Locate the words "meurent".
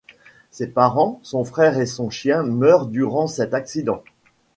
2.41-2.87